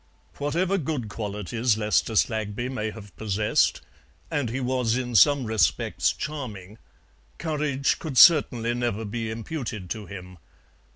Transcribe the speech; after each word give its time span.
Whatever 0.39 0.79
good 0.79 1.09
qualities 1.09 1.77
Lester 1.77 2.13
Slaggby 2.15 2.69
may 2.69 2.89
have 2.89 3.15
possessed, 3.17 3.81
and 4.31 4.49
he 4.49 4.59
was 4.59 4.97
in 4.97 5.13
some 5.13 5.45
respects 5.45 6.11
charming, 6.11 6.79
courage 7.37 7.99
could 7.99 8.17
certainly 8.17 8.73
never 8.73 9.05
be 9.05 9.29
imputed 9.29 9.91
to 9.91 10.07
him. 10.07 10.39